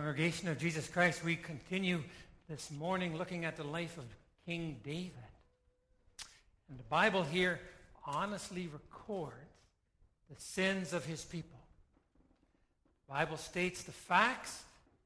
[0.00, 2.02] Congregation of Jesus Christ, we continue
[2.48, 4.04] this morning looking at the life of
[4.46, 5.12] King David.
[6.70, 7.60] And the Bible here
[8.06, 9.34] honestly records
[10.30, 11.58] the sins of his people.
[13.06, 14.62] The Bible states the facts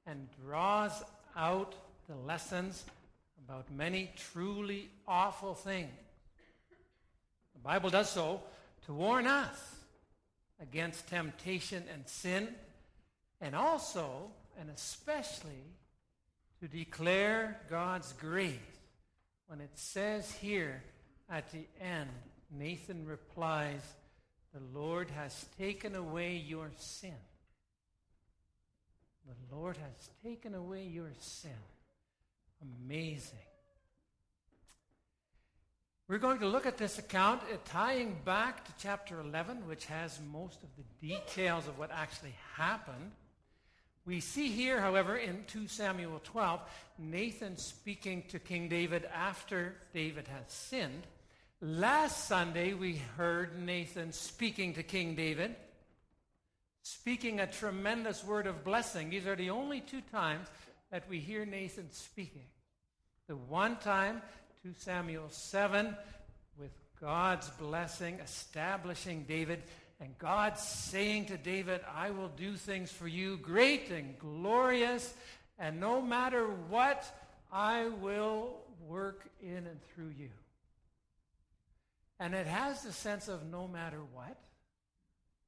[0.07, 1.03] and draws
[1.37, 1.75] out
[2.09, 2.85] the lessons
[3.45, 5.91] about many truly awful things.
[7.53, 8.43] The Bible does so
[8.87, 9.75] to warn us
[10.63, 12.47] against temptation and sin,
[13.41, 15.65] and also and especially
[16.61, 18.59] to declare God's grace
[19.47, 20.83] when it says here
[21.29, 22.11] at the end,
[22.51, 23.83] Nathan replies,
[24.53, 27.15] The Lord has taken away your sin.
[29.27, 31.51] The Lord has taken away your sin.
[32.87, 33.39] Amazing.
[36.07, 40.21] We're going to look at this account uh, tying back to chapter 11, which has
[40.31, 43.13] most of the details of what actually happened.
[44.07, 46.61] We see here, however, in 2 Samuel 12,
[46.99, 51.07] Nathan speaking to King David after David has sinned.
[51.63, 55.57] Last Sunday, we heard Nathan speaking to King David,
[56.83, 59.09] speaking a tremendous word of blessing.
[59.09, 60.49] These are the only two times
[60.91, 62.45] that we hear Nathan speaking.
[63.27, 64.21] The one time,
[64.65, 65.97] 2 Samuel 7,
[66.61, 69.63] with God's blessing, establishing David
[70.01, 75.15] and God saying to David, I will do things for you great and glorious,
[75.59, 77.07] and no matter what,
[77.53, 78.57] I will
[78.87, 80.31] work in and through you.
[82.19, 84.37] And it has the sense of no matter what.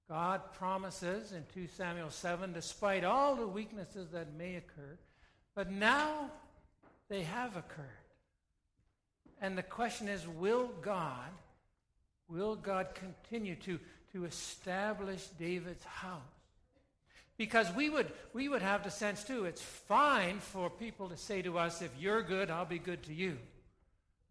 [0.09, 4.97] God promises in 2 Samuel 7, despite all the weaknesses that may occur,
[5.55, 6.31] but now
[7.09, 7.87] they have occurred.
[9.41, 11.31] And the question is will God,
[12.29, 13.81] will God continue to
[14.17, 16.20] to establish David's house.
[17.36, 21.42] Because we would, we would have the sense too, it's fine for people to say
[21.42, 23.37] to us, if you're good, I'll be good to you.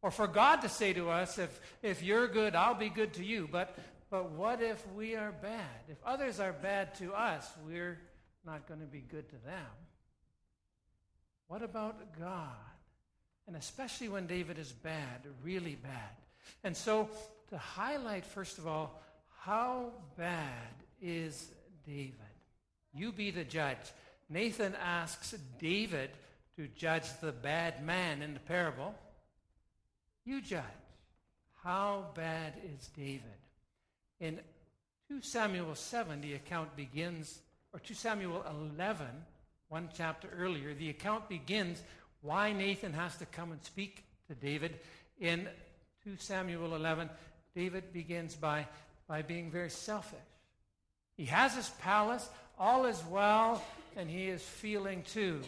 [0.02, 3.24] Or for God to say to us, if, if you're good, I'll be good to
[3.24, 3.48] you.
[3.52, 3.78] But,
[4.10, 5.84] but what if we are bad?
[5.88, 8.00] If others are bad to us, we're
[8.44, 9.72] not going to be good to them.
[11.48, 12.50] What about God?
[13.46, 16.16] And especially when David is bad, really bad.
[16.64, 17.10] And so,
[17.50, 19.00] to highlight, first of all,
[19.46, 21.50] how bad is
[21.86, 22.14] David?
[22.96, 23.78] You be the judge.
[24.28, 26.10] Nathan asks David
[26.58, 28.96] to judge the bad man in the parable.
[30.26, 30.64] You judge.
[31.64, 33.22] How bad is David?
[34.20, 34.40] In
[35.10, 37.40] 2 Samuel 7, the account begins,
[37.72, 39.06] or 2 Samuel 11,
[39.70, 41.84] one chapter earlier, the account begins
[42.22, 44.80] why Nathan has to come and speak to David.
[45.20, 45.48] In
[46.04, 47.10] 2 Samuel 11,
[47.56, 48.66] David begins by
[49.08, 50.20] by being very selfish.
[51.18, 52.28] He has his palace,
[52.60, 53.64] all is well,
[53.96, 55.42] and he is feeling too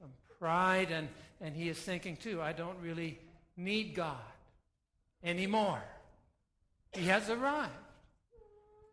[0.00, 1.08] some pride, and,
[1.40, 3.18] and he is thinking too, I don't really
[3.56, 4.16] need God
[5.22, 5.82] anymore.
[6.92, 7.72] He has arrived,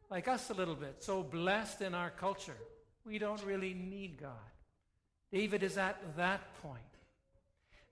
[0.09, 2.57] like us a little bit, so blessed in our culture.
[3.05, 4.31] We don't really need God.
[5.31, 6.81] David is at that point.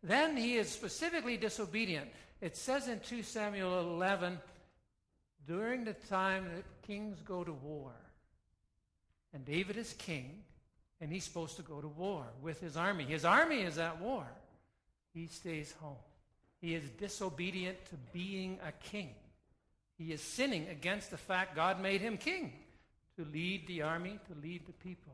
[0.03, 2.09] Then he is specifically disobedient.
[2.41, 4.37] It says in 2 Samuel 11,
[5.47, 7.91] during the time that kings go to war.
[9.33, 10.43] And David is king,
[11.01, 13.03] and he's supposed to go to war with his army.
[13.03, 14.25] His army is at war.
[15.13, 15.97] He stays home.
[16.61, 19.09] He is disobedient to being a king.
[19.97, 22.53] He is sinning against the fact God made him king
[23.17, 25.13] to lead the army, to lead the people.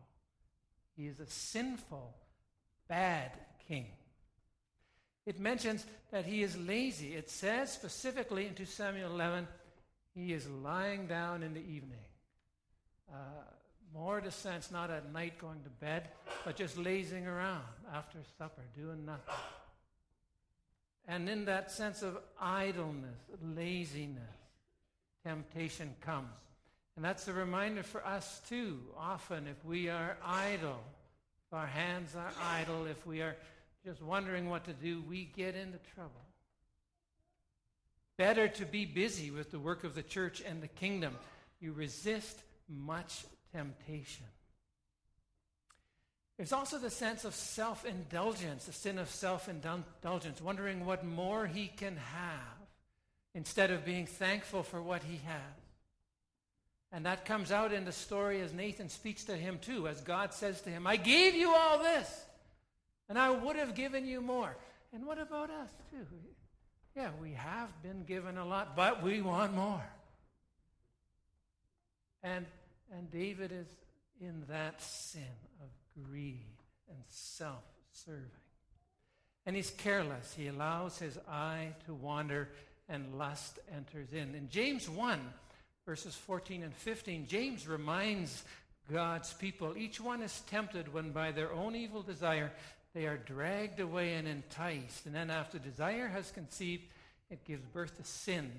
[0.95, 2.13] He is a sinful,
[2.87, 3.31] bad
[3.67, 3.87] king.
[5.25, 7.15] It mentions that he is lazy.
[7.15, 9.47] It says specifically in 2 Samuel 11
[10.13, 12.05] he is lying down in the evening.
[13.11, 13.15] Uh,
[13.93, 16.09] more the sense, not at night going to bed,
[16.45, 17.63] but just lazing around
[17.93, 19.35] after supper, doing nothing.
[21.07, 24.23] And in that sense of idleness, laziness,
[25.25, 26.27] temptation comes.
[26.95, 28.79] And that's a reminder for us too.
[28.97, 30.79] Often, if we are idle,
[31.47, 33.35] if our hands are idle, if we are
[33.85, 36.11] just wondering what to do, we get into trouble.
[38.21, 41.15] Better to be busy with the work of the church and the kingdom.
[41.59, 42.39] You resist
[42.69, 44.27] much temptation.
[46.37, 51.47] There's also the sense of self indulgence, the sin of self indulgence, wondering what more
[51.47, 52.67] he can have
[53.33, 55.63] instead of being thankful for what he has.
[56.91, 60.31] And that comes out in the story as Nathan speaks to him too, as God
[60.31, 62.23] says to him, I gave you all this,
[63.09, 64.55] and I would have given you more.
[64.93, 66.05] And what about us too?
[66.95, 69.83] Yeah, we have been given a lot, but we want more.
[72.23, 72.45] And,
[72.91, 73.67] and David is
[74.19, 75.23] in that sin
[75.61, 75.69] of
[76.03, 76.57] greed
[76.89, 78.25] and self serving.
[79.45, 80.35] And he's careless.
[80.37, 82.49] He allows his eye to wander
[82.89, 84.35] and lust enters in.
[84.35, 85.19] In James 1,
[85.85, 88.43] verses 14 and 15, James reminds
[88.91, 92.51] God's people each one is tempted when by their own evil desire
[92.93, 95.05] they are dragged away and enticed.
[95.05, 96.83] And then after desire has conceived,
[97.29, 98.51] it gives birth to sin.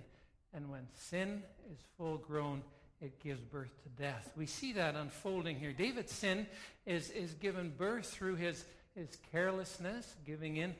[0.54, 2.62] And when sin is full grown,
[3.00, 4.32] it gives birth to death.
[4.36, 5.72] We see that unfolding here.
[5.72, 6.46] David's sin
[6.86, 8.64] is, is given birth through his,
[8.94, 10.74] his carelessness, giving in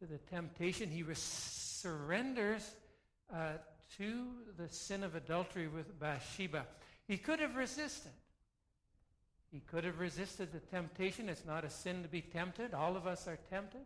[0.00, 0.90] to the temptation.
[0.90, 2.68] He res- surrenders
[3.32, 3.52] uh,
[3.98, 4.24] to
[4.58, 6.66] the sin of adultery with Bathsheba.
[7.06, 8.12] He could have resisted.
[9.52, 11.28] He could have resisted the temptation.
[11.28, 12.72] It's not a sin to be tempted.
[12.72, 13.80] All of us are tempted.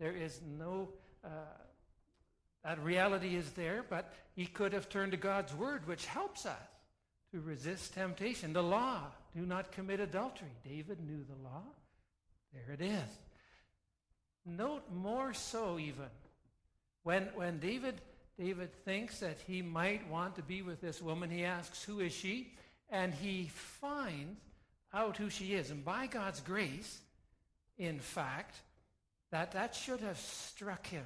[0.00, 0.88] There is no,
[1.24, 1.28] uh,
[2.64, 6.58] that reality is there, but he could have turned to God's word, which helps us
[7.32, 8.52] to resist temptation.
[8.52, 9.02] The law,
[9.34, 10.50] do not commit adultery.
[10.64, 11.62] David knew the law.
[12.52, 13.18] There it is.
[14.44, 16.08] Note more so, even,
[17.02, 18.00] when, when David,
[18.38, 22.12] David thinks that he might want to be with this woman, he asks, Who is
[22.12, 22.52] she?
[22.88, 24.40] And he finds
[24.92, 25.70] out who she is.
[25.70, 26.98] And by God's grace,
[27.78, 28.56] in fact,
[29.30, 31.04] that that should have struck him.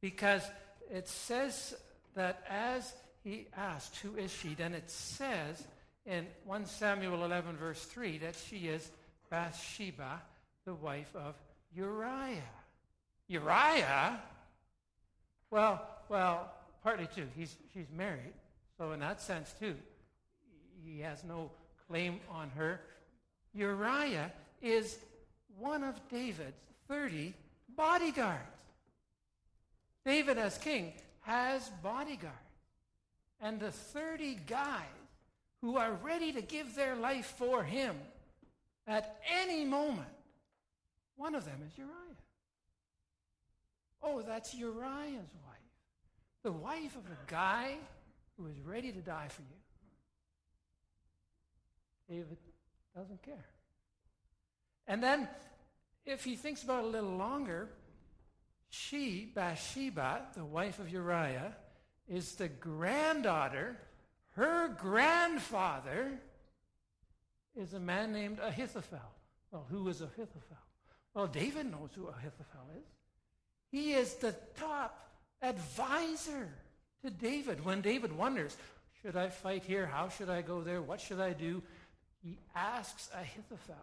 [0.00, 0.42] Because
[0.90, 1.74] it says
[2.14, 2.92] that as
[3.22, 4.54] he asked, Who is she?
[4.54, 5.62] then it says
[6.04, 8.90] in 1 Samuel 11, verse 3, that she is
[9.30, 10.20] Bathsheba,
[10.64, 11.34] the wife of
[11.74, 12.42] Uriah.
[13.28, 14.20] Uriah?
[15.50, 16.52] Well, well,
[16.82, 17.28] partly too.
[17.36, 18.32] He's, she's married.
[18.78, 19.76] So in that sense, too,
[20.84, 21.50] he has no
[21.92, 22.80] claim on her.
[23.52, 24.96] Uriah is
[25.58, 26.56] one of David's
[26.88, 27.34] 30
[27.76, 28.40] bodyguards.
[30.06, 32.34] David, as king, has bodyguards.
[33.42, 34.80] And the 30 guys
[35.60, 37.94] who are ready to give their life for him
[38.86, 40.08] at any moment,
[41.16, 41.92] one of them is Uriah.
[44.02, 45.72] Oh, that's Uriah's wife.
[46.42, 47.76] The wife of a guy
[48.38, 49.61] who is ready to die for you.
[52.12, 52.36] David
[52.94, 53.46] doesn't care.
[54.86, 55.28] And then,
[56.04, 57.70] if he thinks about it a little longer,
[58.68, 61.56] she, Bathsheba, the wife of Uriah,
[62.06, 63.78] is the granddaughter.
[64.32, 66.20] Her grandfather
[67.56, 68.98] is a man named Ahithophel.
[69.50, 70.58] Well, who is Ahithophel?
[71.14, 72.84] Well, David knows who Ahithophel is.
[73.70, 74.98] He is the top
[75.40, 76.50] advisor
[77.02, 77.64] to David.
[77.64, 78.54] When David wonders,
[79.00, 79.86] should I fight here?
[79.86, 80.82] How should I go there?
[80.82, 81.62] What should I do?
[82.22, 83.74] He asks Ahithophel.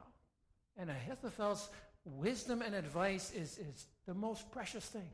[0.77, 1.69] And Ahithophel's
[2.05, 5.09] wisdom and advice is, is the most precious thing.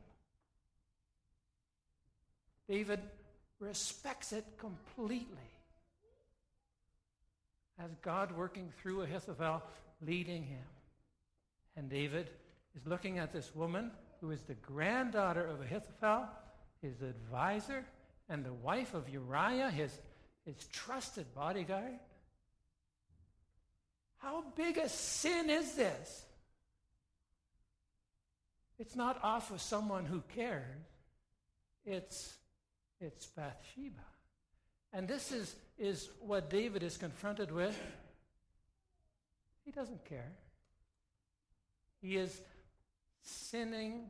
[2.68, 3.00] David
[3.58, 5.50] respects it completely
[7.78, 9.62] as God working through Ahithophel,
[10.00, 10.64] leading him.
[11.76, 12.30] And David
[12.74, 13.90] is looking at this woman
[14.20, 16.28] who is the granddaughter of Ahithophel,
[16.80, 17.84] his advisor,
[18.28, 19.98] and the wife of Uriah, his,
[20.44, 21.98] his trusted bodyguard.
[24.26, 26.24] How big a sin is this?
[28.76, 30.82] It's not off of someone who cares.
[31.84, 32.34] It's,
[33.00, 34.02] it's Bathsheba.
[34.92, 37.80] And this is, is what David is confronted with.
[39.64, 40.32] He doesn't care.
[42.02, 42.40] He is
[43.22, 44.06] sinning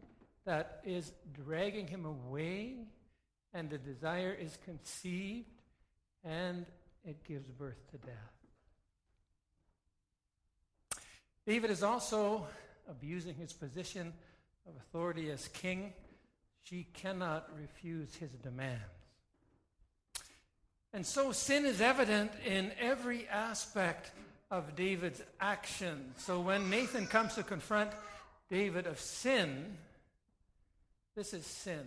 [0.46, 1.12] that is
[1.44, 2.76] dragging him away,
[3.52, 5.60] and the desire is conceived,
[6.24, 6.64] and
[7.04, 8.35] it gives birth to death.
[11.46, 12.46] David is also
[12.90, 14.12] abusing his position
[14.66, 15.92] of authority as king.
[16.64, 18.82] She cannot refuse his demands.
[20.92, 24.10] And so sin is evident in every aspect
[24.50, 26.14] of David's action.
[26.16, 27.90] So when Nathan comes to confront
[28.48, 29.76] David of sin,
[31.14, 31.84] this is sin.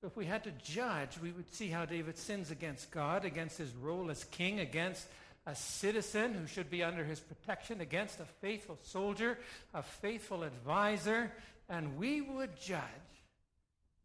[0.00, 3.58] So if we had to judge, we would see how David sins against God, against
[3.58, 5.06] his role as king, against
[5.46, 9.38] a citizen who should be under his protection against a faithful soldier,
[9.74, 11.32] a faithful advisor,
[11.68, 12.80] and we would judge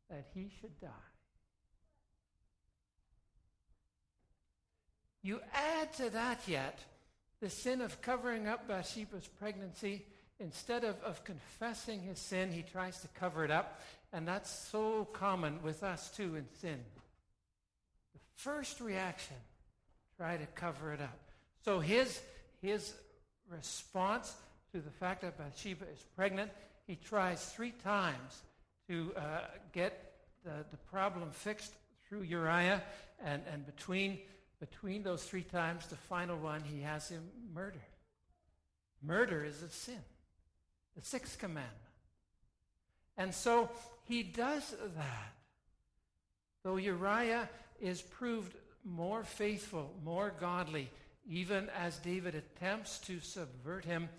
[0.10, 0.88] that he should die.
[5.22, 6.80] You add to that yet
[7.42, 10.06] the sin of covering up Bathsheba's pregnancy.
[10.40, 13.82] Instead of, of confessing his sin, he tries to cover it up.
[14.14, 16.80] And that's so common with us too in sin.
[18.14, 19.36] The first reaction,
[20.18, 21.27] try to cover it up.
[21.68, 22.22] So his,
[22.62, 22.94] his
[23.50, 24.34] response
[24.72, 26.50] to the fact that Bathsheba is pregnant,
[26.86, 28.42] he tries three times
[28.88, 29.40] to uh,
[29.74, 30.14] get
[30.46, 31.74] the, the problem fixed
[32.08, 32.82] through Uriah,
[33.22, 34.20] and, and between,
[34.62, 37.82] between those three times, the final one, he has him murdered.
[39.04, 40.00] Murder is a sin,
[40.96, 41.76] the sixth commandment.
[43.18, 43.70] And so
[44.06, 45.34] he does that.
[46.64, 47.50] Though Uriah
[47.82, 48.56] is proved
[48.86, 50.90] more faithful, more godly,
[51.30, 54.10] even as David attempts to subvert him,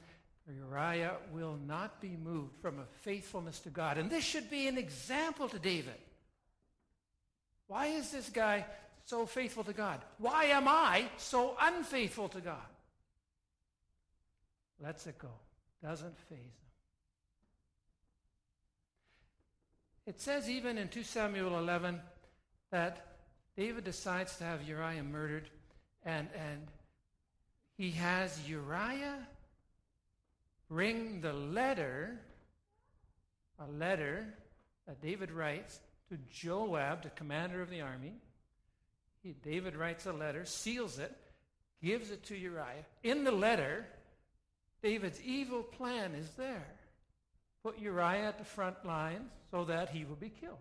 [0.48, 3.98] Uriah will not be moved from a faithfulness to God.
[3.98, 5.98] And this should be an example to David.
[7.66, 8.64] Why is this guy
[9.04, 10.00] so faithful to God?
[10.18, 12.56] Why am I so unfaithful to God?
[14.82, 15.28] Lets it go.
[15.82, 16.52] Doesn't faze him.
[20.06, 22.00] It says even in 2 Samuel 11
[22.70, 23.06] that
[23.56, 25.50] David decides to have Uriah murdered,
[26.04, 26.68] and, and
[27.78, 29.26] he has Uriah
[30.68, 32.18] bring the letter,
[33.60, 34.26] a letter
[34.86, 35.80] that David writes
[36.10, 38.14] to Joab, the commander of the army.
[39.22, 41.16] He, David writes a letter, seals it,
[41.82, 42.84] gives it to Uriah.
[43.04, 43.86] In the letter,
[44.82, 46.66] David's evil plan is there.
[47.62, 50.58] Put Uriah at the front lines so that he will be killed.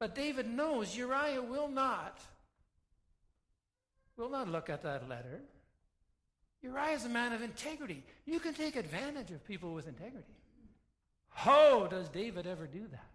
[0.00, 2.18] But David knows Uriah will not
[4.16, 5.40] will not look at that letter.
[6.62, 8.02] Uriah is a man of integrity.
[8.26, 10.34] You can take advantage of people with integrity.
[11.30, 13.06] How does David ever do that?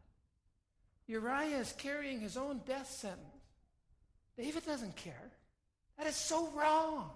[1.07, 3.19] Uriah is carrying his own death sentence.
[4.37, 5.31] David doesn't care.
[5.97, 7.11] That is so wrong.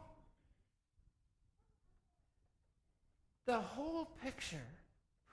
[3.45, 4.67] The whole picture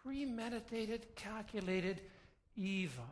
[0.04, 2.00] premeditated, calculated
[2.56, 3.04] evil.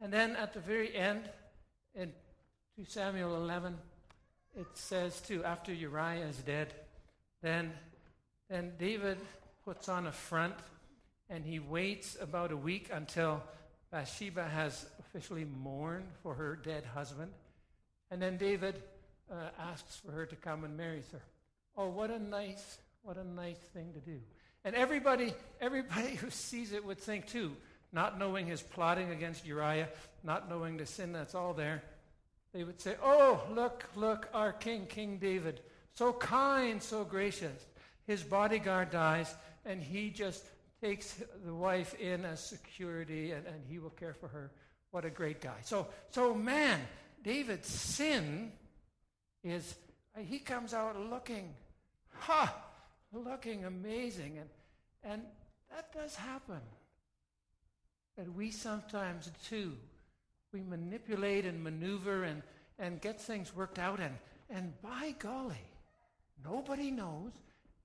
[0.00, 1.30] And then at the very end,
[1.94, 2.12] in
[2.76, 3.76] 2 Samuel 11,
[4.58, 6.74] it says too, after Uriah is dead,
[7.42, 7.72] then,
[8.50, 9.18] then David
[9.64, 10.54] puts on a front
[11.30, 13.42] and he waits about a week until
[13.92, 17.30] Bathsheba has officially mourned for her dead husband.
[18.10, 18.82] And then David
[19.30, 21.20] uh, asks for her to come and marry her.
[21.76, 24.18] Oh, what a nice, what a nice thing to do.
[24.64, 27.52] And everybody, everybody who sees it would think too,
[27.92, 29.88] not knowing his plotting against Uriah,
[30.24, 31.82] not knowing the sin that's all there,
[32.58, 35.60] they would say, Oh, look, look, our king, King David,
[35.94, 37.64] so kind, so gracious.
[38.04, 39.32] His bodyguard dies,
[39.64, 40.44] and he just
[40.82, 44.50] takes the wife in as security, and, and he will care for her.
[44.90, 45.54] What a great guy.
[45.62, 46.80] So, so man,
[47.22, 48.50] David's sin
[49.44, 49.76] is
[50.16, 51.54] uh, he comes out looking,
[52.12, 52.56] ha,
[53.12, 54.38] looking amazing.
[54.38, 54.48] And,
[55.04, 55.22] and
[55.70, 56.60] that does happen.
[58.16, 59.76] That we sometimes too
[60.58, 62.42] we manipulate and maneuver and,
[62.78, 64.00] and get things worked out.
[64.00, 64.14] And,
[64.50, 65.56] and by golly,
[66.44, 67.32] nobody knows.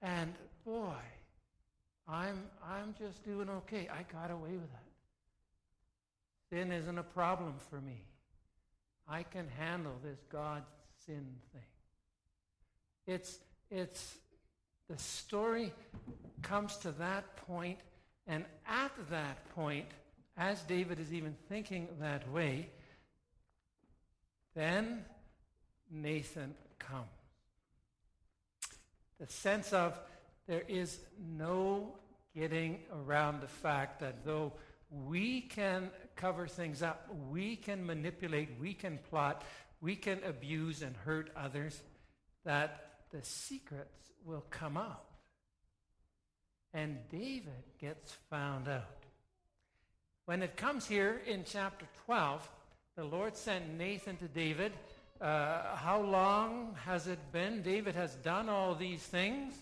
[0.02, 0.34] And
[0.66, 0.94] boy,
[2.08, 3.90] I'm, I'm just doing okay.
[3.92, 4.90] I got away with it.
[6.50, 8.02] Sin isn't a problem for me.
[9.08, 10.64] I can handle this God
[11.06, 11.62] sin thing.
[13.06, 13.40] It's,
[13.70, 14.16] it's,
[14.90, 15.74] the story
[16.42, 17.80] comes to that point,
[18.28, 19.88] and at that point,
[20.38, 22.70] as David is even thinking that way,
[24.56, 25.06] then
[25.92, 27.08] Nathan comes.
[29.20, 30.00] The sense of
[30.48, 31.00] there is
[31.38, 31.94] no
[32.36, 34.54] getting around the fact that though
[34.90, 39.44] we can cover things up, we can manipulate, we can plot,
[39.82, 41.80] we can abuse and hurt others,
[42.44, 45.06] that the secrets will come out.
[46.74, 49.03] And David gets found out.
[50.26, 52.50] When it comes here in chapter 12,
[52.96, 54.72] the Lord sent Nathan to David.
[55.20, 57.62] Uh, how long has it been?
[57.62, 59.54] David has done all these things,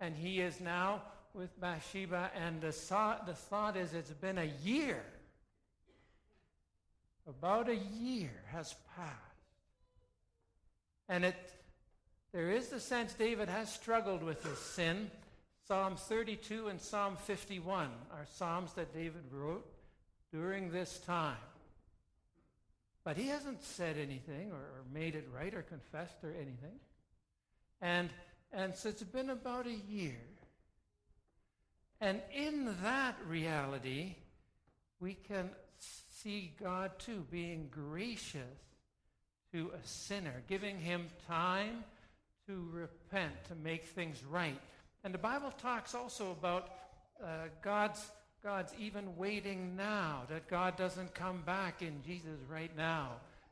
[0.00, 1.02] and he is now
[1.34, 5.02] with Bathsheba, and the thought, the thought is it's been a year.
[7.28, 9.12] About a year has passed.
[11.10, 11.36] And it,
[12.32, 15.10] there is the sense David has struggled with his sin.
[15.68, 19.75] Psalm 32 and Psalm 51 are psalms that David wrote
[20.36, 21.36] during this time.
[23.04, 26.78] But he hasn't said anything or, or made it right or confessed or anything.
[27.80, 28.10] And,
[28.52, 30.20] and so it's been about a year.
[32.00, 34.16] And in that reality,
[35.00, 38.42] we can see God too being gracious
[39.52, 41.84] to a sinner, giving him time
[42.46, 44.60] to repent, to make things right.
[45.02, 46.70] And the Bible talks also about
[47.24, 48.04] uh, God's
[48.46, 53.08] God's even waiting now, that God doesn't come back in Jesus right now,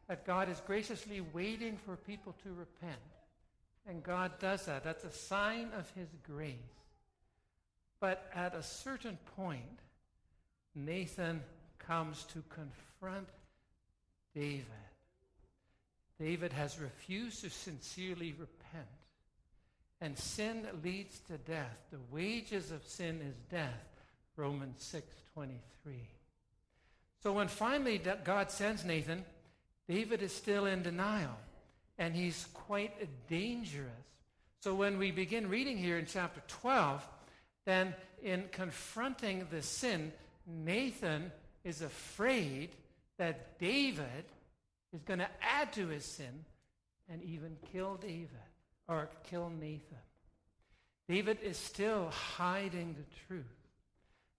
[0.06, 3.00] that God is graciously waiting for people to repent.
[3.88, 4.84] And God does that.
[4.84, 6.54] That's a sign of his grace.
[7.98, 9.80] But at a certain point,
[10.76, 11.42] Nathan
[11.80, 13.28] comes to confront
[14.32, 14.64] David.
[16.20, 18.86] David has refused to sincerely repent.
[20.00, 21.78] And sin leads to death.
[21.90, 23.93] The wages of sin is death.
[24.36, 26.08] Romans 6:23.
[27.22, 29.24] So when finally God sends Nathan,
[29.88, 31.36] David is still in denial
[31.98, 33.92] and he's quite dangerous.
[34.60, 37.06] So when we begin reading here in chapter 12,
[37.64, 40.12] then in confronting the sin,
[40.46, 41.30] Nathan
[41.64, 42.70] is afraid
[43.18, 44.24] that David
[44.92, 46.44] is going to add to his sin
[47.08, 48.28] and even kill David
[48.88, 49.98] or kill Nathan.
[51.08, 53.44] David is still hiding the truth.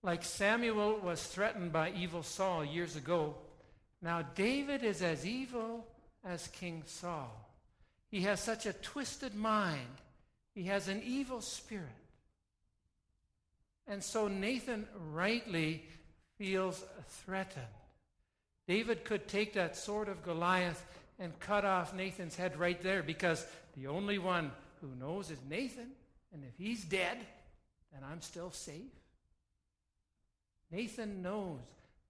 [0.05, 3.33] Like Samuel was threatened by evil Saul years ago,
[4.03, 5.83] now David is as evil
[6.23, 7.31] as King Saul.
[8.11, 9.97] He has such a twisted mind,
[10.53, 11.89] he has an evil spirit.
[13.87, 15.81] And so Nathan rightly
[16.37, 16.83] feels
[17.25, 17.65] threatened.
[18.67, 20.85] David could take that sword of Goliath
[21.17, 23.43] and cut off Nathan's head right there because
[23.75, 25.89] the only one who knows is Nathan.
[26.31, 27.17] And if he's dead,
[27.91, 28.91] then I'm still safe.
[30.71, 31.59] Nathan knows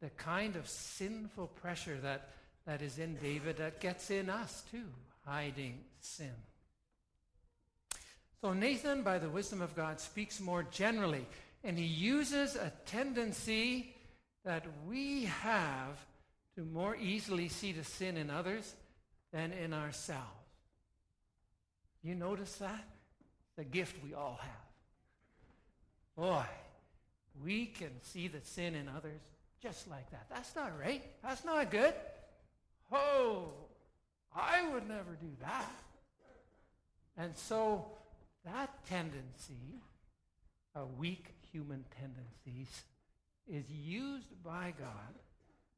[0.02, 2.30] the kind of sinful pressure that,
[2.66, 4.86] that is in David that gets in us too,
[5.26, 6.32] hiding sin.
[8.42, 11.26] So Nathan, by the wisdom of God, speaks more generally,
[11.64, 13.96] and he uses a tendency
[14.44, 15.98] that we have
[16.56, 18.76] to more easily see the sin in others
[19.34, 20.22] than in ourselves.
[22.04, 22.84] You notice that?
[23.58, 24.66] The gift we all have.
[26.16, 26.46] Boy,
[27.44, 29.22] we can see the sin in others
[29.62, 30.28] just like that.
[30.30, 31.04] That's not right.
[31.24, 31.94] That's not good.
[32.92, 33.54] Oh,
[34.36, 35.72] I would never do that.
[37.18, 37.86] And so
[38.44, 39.82] that tendency,
[40.76, 42.84] a weak human tendencies,
[43.48, 45.16] is used by God.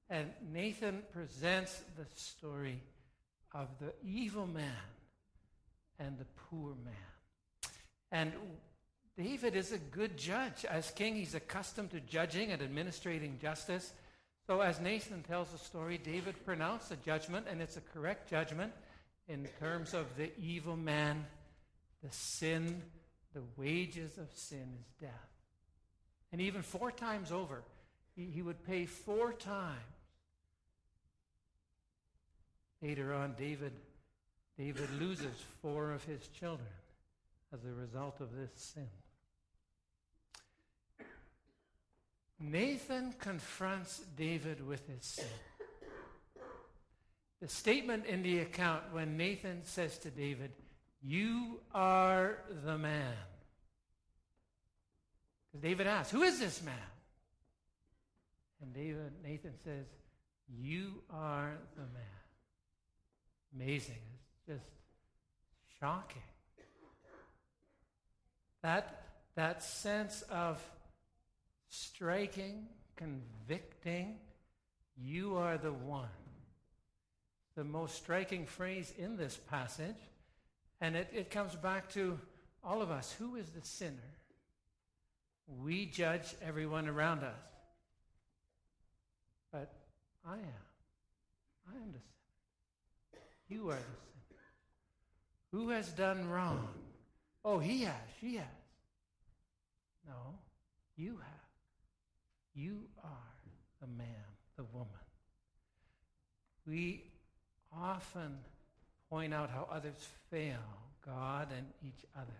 [0.09, 2.81] And Nathan presents the story
[3.53, 4.71] of the evil man
[5.99, 7.71] and the poor man.
[8.11, 8.31] And
[9.17, 10.63] David is a good judge.
[10.65, 13.93] As king, he's accustomed to judging and administrating justice.
[14.45, 18.71] So, as Nathan tells the story, David pronounced a judgment, and it's a correct judgment
[19.27, 21.25] in terms of the evil man,
[22.03, 22.83] the sin,
[23.33, 25.29] the wages of sin is death.
[26.31, 27.63] And even four times over,
[28.15, 29.81] he, he would pay four times.
[32.81, 33.73] Later on, David,
[34.57, 36.69] David loses four of his children
[37.51, 38.87] as a result of this sin.
[42.39, 45.25] Nathan confronts David with his sin.
[47.41, 50.51] The statement in the account when Nathan says to David,
[51.03, 53.13] You are the man.
[55.47, 56.75] Because David asks, Who is this man?
[58.61, 59.85] And David, Nathan says,
[60.49, 62.17] You are the man.
[63.55, 64.01] Amazing.
[64.47, 64.71] It's just
[65.79, 66.21] shocking.
[68.63, 69.03] That,
[69.35, 70.61] that sense of
[71.69, 74.17] striking, convicting,
[74.97, 76.09] you are the one.
[77.55, 79.95] The most striking phrase in this passage,
[80.79, 82.19] and it, it comes back to
[82.63, 83.15] all of us.
[83.17, 83.93] Who is the sinner?
[85.63, 87.39] We judge everyone around us.
[89.51, 89.73] But
[90.25, 90.63] I am.
[91.71, 93.23] I am the sinner.
[93.49, 94.39] You are the sinner.
[95.51, 96.67] Who has done wrong?
[97.43, 97.95] Oh, he has.
[98.19, 98.45] She has.
[100.05, 100.35] No,
[100.95, 101.46] you have.
[102.57, 103.35] You are
[103.79, 104.07] the man,
[104.57, 104.87] the woman.
[106.65, 107.03] We
[107.71, 108.39] often
[109.11, 110.57] point out how others fail,
[111.05, 112.39] God and each other.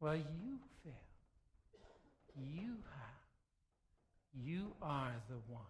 [0.00, 0.92] Well, you fail.
[2.36, 4.44] You have.
[4.44, 5.62] You are the one.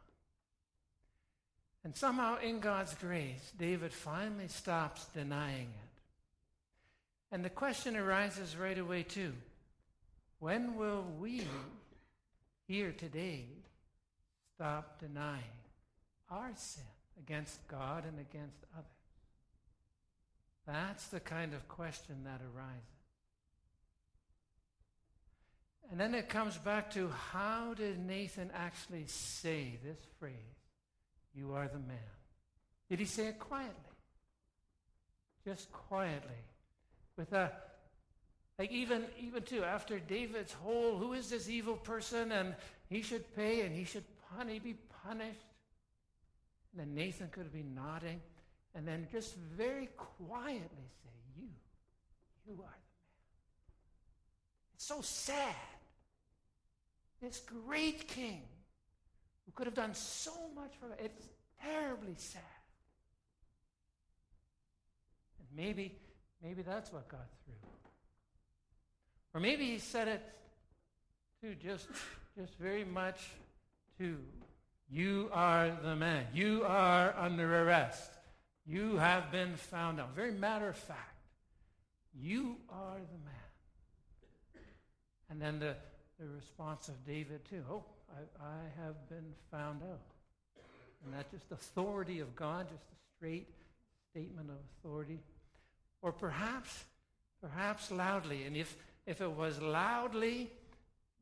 [1.84, 6.00] And somehow, in God's grace, David finally stops denying it.
[7.32, 9.32] And the question arises right away, too.
[10.40, 11.42] When will we
[12.70, 13.46] here today
[14.54, 15.42] stop denying
[16.30, 16.85] our sin
[17.18, 18.87] against God and against others?
[20.68, 22.85] That's the kind of question that arises.
[25.90, 30.35] And then it comes back to how did Nathan actually say this phrase,
[31.35, 31.98] You are the man?
[32.88, 33.74] Did he say it quietly?
[35.44, 36.44] Just quietly.
[37.16, 37.50] With a
[38.61, 42.55] like even even too after David's whole who is this evil person and
[42.90, 45.46] he should pay and he should pun- he be punished.
[46.70, 48.20] And then Nathan could be nodding
[48.75, 51.49] and then just very quietly say, You,
[52.46, 52.70] you are the man.
[54.75, 55.55] It's so sad.
[57.23, 58.42] This great king
[59.46, 60.99] who could have done so much for us.
[61.03, 61.29] It's
[61.62, 62.42] terribly sad.
[65.38, 65.99] And maybe,
[66.42, 67.55] maybe that's what got through.
[69.34, 70.22] Or maybe he said it
[71.42, 71.86] to just,
[72.36, 73.20] just very much
[73.98, 74.18] to
[74.92, 76.26] you are the man.
[76.34, 78.10] You are under arrest.
[78.66, 80.16] You have been found out.
[80.16, 81.26] Very matter of fact.
[82.20, 84.64] You are the man.
[85.30, 85.76] And then the,
[86.18, 87.62] the response of David, too.
[87.70, 90.00] Oh, I, I have been found out.
[91.04, 93.48] And that just authority of God, just a straight
[94.10, 95.20] statement of authority.
[96.02, 96.84] Or perhaps,
[97.40, 98.42] perhaps loudly.
[98.42, 100.50] And if, if it was loudly,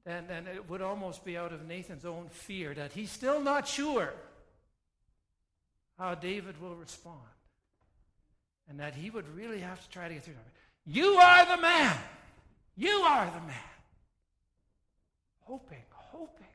[0.05, 3.69] then, then it would almost be out of Nathan's own fear that he's still not
[3.69, 4.13] sure
[5.99, 7.19] how David will respond.
[8.69, 10.35] And that he would really have to try to get through.
[10.87, 11.97] You are the man.
[12.77, 13.57] You are the man.
[15.41, 16.47] Hoping, hoping,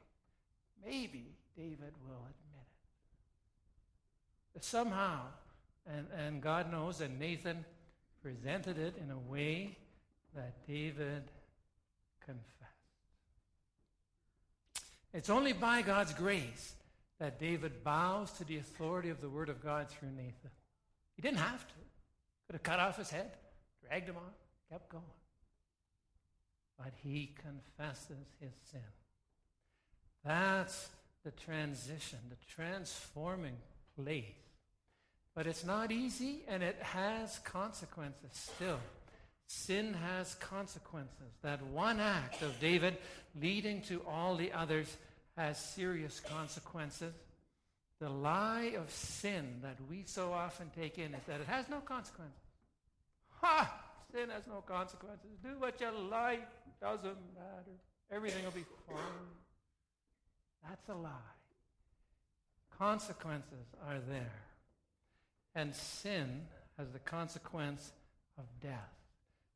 [0.85, 1.25] maybe
[1.57, 2.67] David will admit it.
[4.53, 5.21] But somehow,
[5.87, 7.65] and, and God knows that Nathan
[8.21, 9.77] presented it in a way
[10.35, 11.23] that David
[12.25, 12.43] confessed.
[15.13, 16.73] It's only by God's grace
[17.19, 20.51] that David bows to the authority of the Word of God through Nathan.
[21.15, 21.73] He didn't have to.
[22.47, 23.31] Could have cut off his head,
[23.87, 24.31] dragged him on,
[24.69, 25.03] kept going.
[26.77, 28.81] But he confesses his sin.
[30.25, 30.89] That's
[31.23, 33.57] the transition, the transforming
[33.95, 34.25] place.
[35.35, 38.79] But it's not easy and it has consequences still.
[39.47, 41.37] Sin has consequences.
[41.41, 42.97] That one act of David
[43.39, 44.95] leading to all the others
[45.37, 47.13] has serious consequences.
[47.99, 51.79] The lie of sin that we so often take in is that it has no
[51.79, 52.35] consequences.
[53.41, 53.81] Ha!
[54.11, 55.29] Sin has no consequences.
[55.43, 56.47] Do what you like.
[56.81, 57.77] Doesn't matter.
[58.11, 58.97] Everything will be fine.
[60.67, 61.09] That's a lie.
[62.77, 64.41] Consequences are there.
[65.55, 66.41] And sin
[66.77, 67.91] has the consequence
[68.37, 69.02] of death.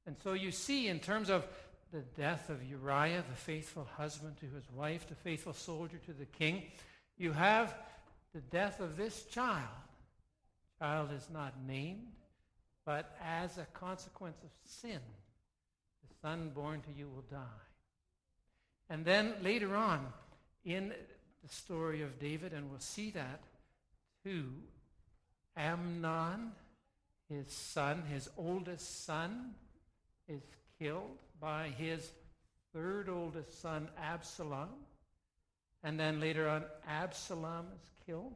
[0.08, 1.46] And so you see, in terms of
[1.92, 6.26] the death of Uriah, the faithful husband to his wife, the faithful soldier to the
[6.26, 6.64] king,
[7.18, 7.76] you have
[8.34, 9.68] the death of this child.
[10.80, 12.08] Child is not named,
[12.86, 15.00] but as a consequence of sin,
[16.08, 17.66] the son born to you will die.
[18.90, 20.06] And then later on
[20.64, 20.94] in
[21.44, 23.42] the story of David, and we'll see that
[24.24, 24.54] too,
[25.58, 26.52] Amnon,
[27.28, 29.56] his son, his oldest son,
[30.28, 30.42] is
[30.80, 32.12] killed by his
[32.74, 34.70] third oldest son, Absalom.
[35.84, 38.36] And then later on, Absalom is killed.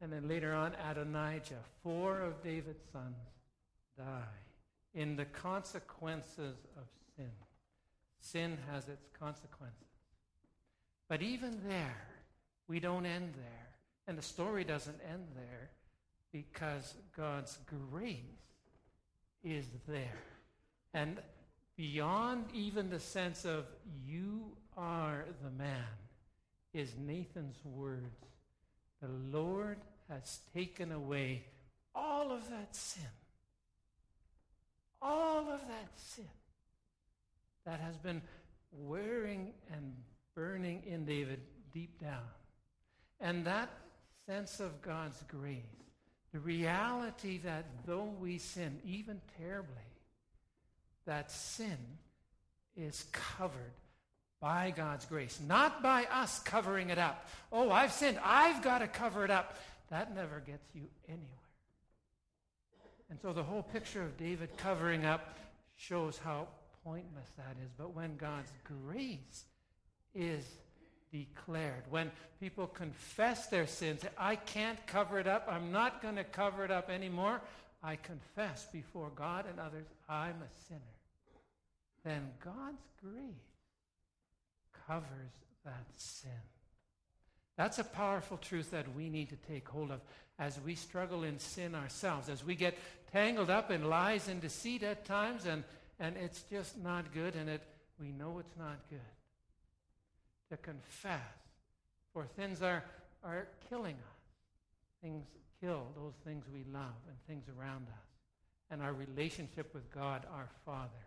[0.00, 1.62] And then later on, Adonijah.
[1.82, 3.16] Four of David's sons
[3.96, 4.22] die
[4.94, 6.84] in the consequences of
[7.16, 7.30] sin.
[8.20, 9.76] Sin has its consequences.
[11.08, 12.08] But even there,
[12.68, 13.68] we don't end there.
[14.08, 15.70] And the story doesn't end there
[16.32, 17.58] because God's
[17.90, 18.20] grace
[19.42, 20.22] is there.
[20.96, 21.18] And
[21.76, 23.66] beyond even the sense of
[24.06, 25.84] you are the man
[26.72, 28.16] is Nathan's words.
[29.02, 29.76] The Lord
[30.08, 31.44] has taken away
[31.94, 33.02] all of that sin.
[35.02, 36.24] All of that sin
[37.66, 38.22] that has been
[38.72, 39.92] wearing and
[40.34, 41.40] burning in David
[41.74, 42.24] deep down.
[43.20, 43.68] And that
[44.26, 45.60] sense of God's grace,
[46.32, 49.74] the reality that though we sin, even terribly,
[51.06, 51.78] that sin
[52.76, 53.72] is covered
[54.40, 57.28] by God's grace, not by us covering it up.
[57.50, 58.18] Oh, I've sinned.
[58.22, 59.56] I've got to cover it up.
[59.90, 61.26] That never gets you anywhere.
[63.08, 65.38] And so the whole picture of David covering up
[65.76, 66.48] shows how
[66.84, 67.70] pointless that is.
[67.78, 69.44] But when God's grace
[70.14, 70.44] is
[71.12, 71.84] declared.
[71.90, 76.64] When people confess their sins, I can't cover it up, I'm not going to cover
[76.64, 77.40] it up anymore,
[77.82, 80.95] I confess before God and others, I'm a sinner.
[82.06, 83.34] Then God's grace
[84.86, 85.32] covers
[85.64, 86.30] that sin.
[87.56, 90.00] That's a powerful truth that we need to take hold of
[90.38, 92.78] as we struggle in sin ourselves, as we get
[93.10, 95.64] tangled up in lies and deceit at times, and,
[95.98, 97.62] and it's just not good, and it,
[97.98, 99.00] we know it's not good
[100.50, 101.18] to confess.
[102.12, 102.84] For things are,
[103.24, 104.20] are killing us.
[105.02, 105.24] Things
[105.60, 108.06] kill those things we love and things around us.
[108.70, 111.05] And our relationship with God, our Father.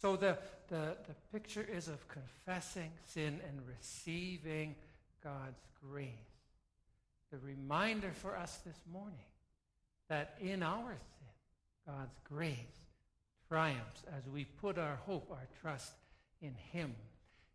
[0.00, 4.74] So the, the, the picture is of confessing sin and receiving
[5.22, 6.10] God's grace.
[7.32, 9.18] The reminder for us this morning
[10.08, 12.56] that in our sin, God's grace
[13.48, 15.92] triumphs as we put our hope, our trust
[16.40, 16.94] in Him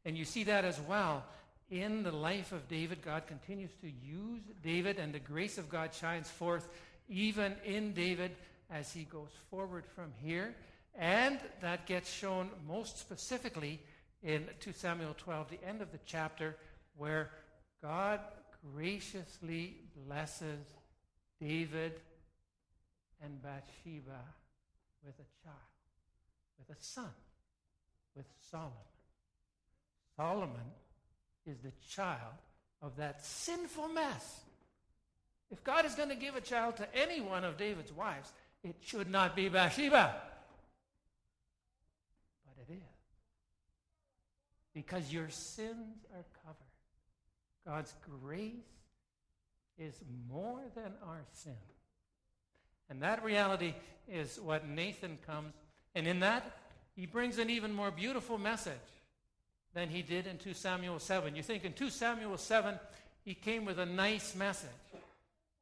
[0.05, 1.23] and you see that as well
[1.69, 3.01] in the life of David.
[3.03, 6.67] God continues to use David, and the grace of God shines forth
[7.07, 8.31] even in David
[8.69, 10.55] as he goes forward from here.
[10.97, 13.79] And that gets shown most specifically
[14.23, 16.55] in 2 Samuel 12, the end of the chapter,
[16.95, 17.31] where
[17.81, 18.19] God
[18.73, 20.59] graciously blesses
[21.39, 21.93] David
[23.23, 24.19] and Bathsheba
[25.03, 25.57] with a child,
[26.59, 27.09] with a son,
[28.15, 28.71] with Solomon.
[30.15, 30.71] Solomon
[31.45, 32.35] is the child
[32.81, 34.41] of that sinful mess.
[35.49, 38.31] If God is going to give a child to any one of David's wives,
[38.63, 40.15] it should not be Bathsheba.
[42.67, 42.79] It is.
[44.73, 46.55] Because your sins are covered.
[47.65, 47.93] God's
[48.23, 48.53] grace
[49.77, 49.93] is
[50.29, 51.55] more than our sin.
[52.89, 53.73] And that reality
[54.07, 55.53] is what Nathan comes,
[55.95, 56.57] and in that,
[56.95, 58.73] he brings an even more beautiful message
[59.73, 61.35] than he did in 2 Samuel 7.
[61.35, 62.77] You think in 2 Samuel 7,
[63.23, 64.69] he came with a nice message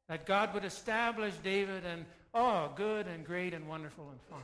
[0.08, 4.40] that God would establish David and, oh, good and great and wonderful and fine.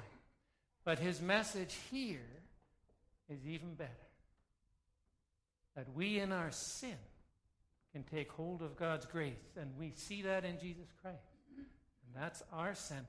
[0.85, 2.21] But his message here
[3.29, 3.91] is even better
[5.75, 6.97] that we in our sin
[7.93, 11.19] can take hold of God's grace, and we see that in Jesus Christ.
[11.57, 13.05] And that's our center,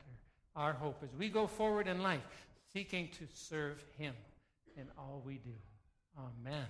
[0.56, 2.22] our hope as we go forward in life,
[2.74, 4.14] seeking to serve Him
[4.76, 5.56] in all we do.
[6.18, 6.68] Amen.